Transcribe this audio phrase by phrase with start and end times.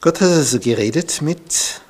[0.00, 1.82] Gott hat also geredet mit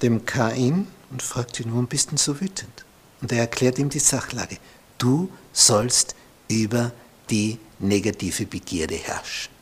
[0.00, 2.84] dem Kain und fragt ihn, warum bist du so wütend?
[3.20, 4.58] Und er erklärt ihm die Sachlage.
[4.98, 6.14] Du sollst
[6.48, 6.92] über
[7.30, 9.52] die negative Begierde herrschen.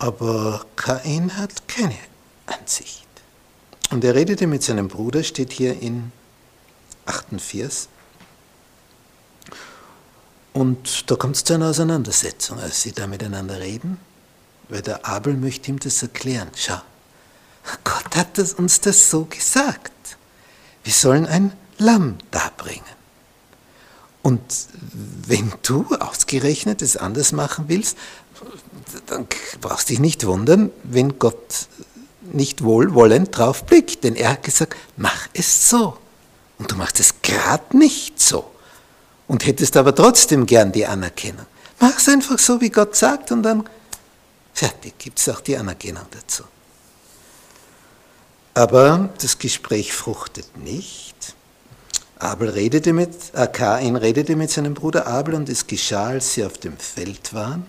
[0.00, 1.98] Aber Kain hat keine
[2.46, 3.06] Ansicht.
[3.90, 6.10] Und er redete mit seinem Bruder, steht hier in
[7.06, 7.40] 8.
[7.40, 7.88] Vers.
[10.52, 13.98] Und da kommt es zu einer Auseinandersetzung, als sie da miteinander reden,
[14.68, 16.48] weil der Abel möchte ihm das erklären.
[16.54, 16.80] Schau,
[17.84, 19.92] Gott hat das, uns das so gesagt.
[20.84, 23.02] Wir sollen ein Lamm darbringen.
[24.22, 24.40] Und
[25.26, 27.96] wenn du ausgerechnet es anders machen willst,
[29.06, 29.26] dann
[29.60, 31.66] brauchst du dich nicht wundern, wenn Gott
[32.20, 34.04] nicht wohlwollend drauf blickt.
[34.04, 35.96] Denn er hat gesagt, mach es so.
[36.58, 38.51] Und du machst es gerade nicht so
[39.32, 41.46] und hättest aber trotzdem gern die Anerkennung.
[41.80, 43.66] Mach es einfach so, wie Gott sagt und dann
[44.52, 46.44] fertig, gibt es auch die Anerkennung dazu.
[48.52, 51.34] Aber das Gespräch fruchtet nicht.
[52.18, 56.44] Abel redete mit, äh, Kain redete mit seinem Bruder Abel und es geschah, als sie
[56.44, 57.64] auf dem Feld waren.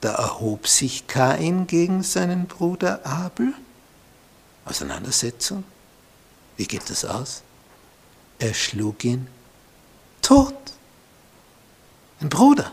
[0.00, 3.54] Da erhob sich Kain gegen seinen Bruder Abel.
[4.64, 5.64] Auseinandersetzung.
[6.56, 7.42] Wie geht das aus?
[8.38, 9.26] Er schlug ihn
[10.22, 10.54] tot.
[12.20, 12.72] Ein Bruder.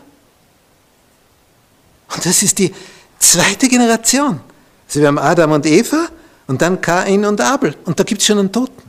[2.14, 2.74] Und das ist die
[3.18, 4.40] zweite Generation.
[4.86, 6.08] Also wir haben Adam und Eva
[6.46, 7.76] und dann Kain und Abel.
[7.84, 8.82] Und da gibt es schon einen Toten.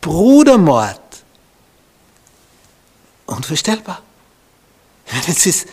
[0.00, 1.00] Brudermord.
[3.26, 4.02] Unvorstellbar.
[5.26, 5.66] Das ist,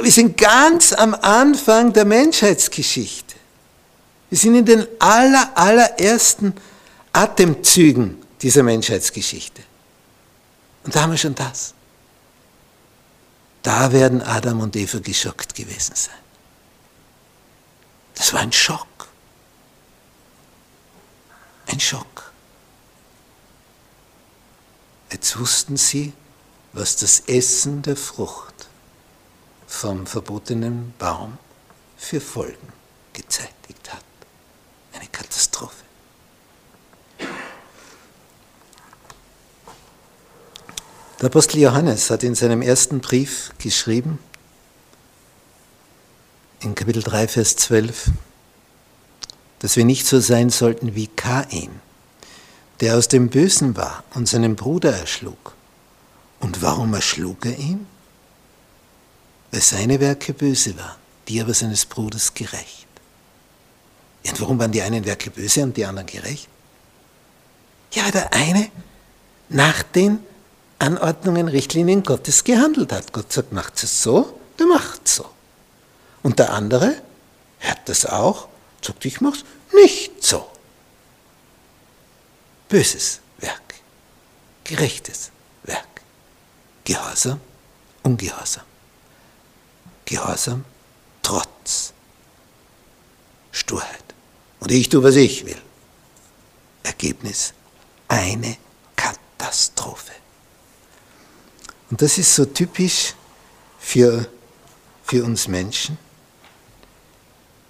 [0.00, 3.34] wir sind ganz am Anfang der Menschheitsgeschichte.
[4.30, 6.54] Wir sind in den aller, allerersten
[7.12, 9.62] Atemzügen dieser Menschheitsgeschichte.
[10.84, 11.74] Und da haben wir schon das.
[13.66, 16.14] Da werden Adam und Eva geschockt gewesen sein.
[18.14, 19.08] Das war ein Schock.
[21.66, 22.30] Ein Schock.
[25.10, 26.12] Jetzt wussten sie,
[26.74, 28.68] was das Essen der Frucht
[29.66, 31.36] vom verbotenen Baum
[31.96, 32.72] für Folgen
[33.14, 34.04] gezeitigt hat.
[34.92, 35.82] Eine Katastrophe.
[41.26, 44.20] Der Apostel Johannes hat in seinem ersten Brief geschrieben,
[46.60, 48.12] in Kapitel 3, Vers 12,
[49.58, 51.80] dass wir nicht so sein sollten wie Kain,
[52.78, 55.56] der aus dem Bösen war und seinen Bruder erschlug.
[56.38, 57.88] Und warum erschlug er ihn?
[59.50, 60.94] Weil seine Werke böse waren,
[61.26, 62.86] die aber seines Bruders gerecht.
[64.28, 66.48] Und warum waren die einen Werke böse und die anderen gerecht?
[67.90, 68.70] Ja, der eine
[69.48, 70.20] nach den
[70.78, 73.12] Anordnungen, Richtlinien Gottes gehandelt hat.
[73.12, 75.26] Gott sagt, macht es so, der macht so.
[76.22, 77.02] Und der andere
[77.58, 78.48] hört das auch,
[78.82, 79.44] sagt, ich mach's
[79.74, 80.46] nicht so.
[82.68, 83.74] Böses Werk,
[84.64, 85.30] gerechtes
[85.62, 86.02] Werk,
[86.84, 87.40] Gehorsam,
[88.02, 88.64] Ungehorsam,
[90.04, 90.64] Gehorsam,
[91.22, 91.92] Trotz,
[93.52, 94.04] Sturheit.
[94.60, 95.60] Und ich tue, was ich will.
[96.82, 97.52] Ergebnis,
[98.08, 98.56] eine
[98.94, 100.12] Katastrophe.
[101.90, 103.14] Und das ist so typisch
[103.78, 104.28] für,
[105.04, 105.98] für uns Menschen.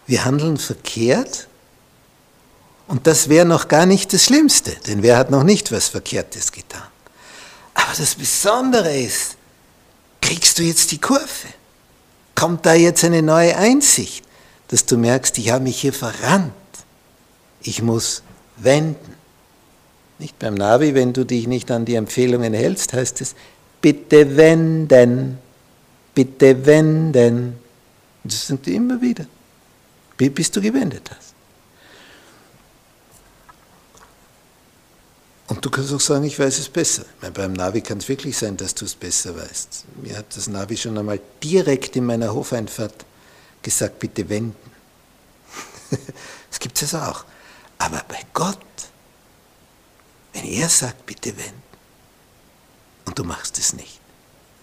[0.06, 1.48] Wir handeln verkehrt
[2.86, 6.52] und das wäre noch gar nicht das Schlimmste, denn wer hat noch nicht was Verkehrtes
[6.52, 6.86] getan?
[7.74, 9.36] Aber das Besondere ist,
[10.20, 11.48] kriegst du jetzt die Kurve?
[12.34, 14.24] Kommt da jetzt eine neue Einsicht,
[14.68, 16.52] dass du merkst, ich habe mich hier verrannt.
[17.60, 18.22] Ich muss
[18.56, 19.14] wenden.
[20.18, 23.34] Nicht beim Navi, wenn du dich nicht an die Empfehlungen hältst, heißt es,
[23.86, 25.38] bitte wenden,
[26.12, 27.56] bitte wenden.
[28.24, 29.26] Das sind immer wieder,
[30.16, 31.34] bis du gewendet hast.
[35.46, 37.04] Und du kannst auch sagen, ich weiß es besser.
[37.20, 39.84] Meine, beim Navi kann es wirklich sein, dass du es besser weißt.
[40.02, 43.04] Mir hat das Navi schon einmal direkt in meiner Hofeinfahrt
[43.62, 44.56] gesagt, bitte wenden.
[46.50, 47.24] das gibt es auch.
[47.78, 48.58] Aber bei Gott,
[50.32, 51.66] wenn er sagt, bitte wenden,
[53.06, 54.00] und du machst es nicht,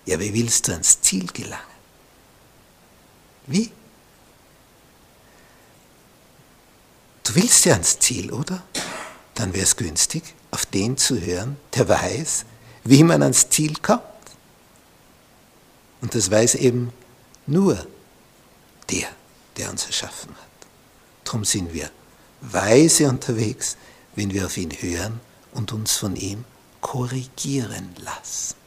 [0.05, 1.63] ja, wie willst du ans Ziel gelangen?
[3.47, 3.71] Wie?
[7.23, 8.61] Du willst ja ans Ziel, oder?
[9.33, 12.45] Dann wäre es günstig, auf den zu hören, der weiß,
[12.83, 14.03] wie man ans Ziel kommt.
[16.01, 16.91] Und das weiß eben
[17.47, 17.87] nur
[18.89, 19.07] der,
[19.57, 20.67] der uns erschaffen hat.
[21.23, 21.89] Darum sind wir
[22.41, 23.77] weise unterwegs,
[24.15, 25.21] wenn wir auf ihn hören
[25.53, 26.43] und uns von ihm
[26.83, 28.62] korrigieren lassen.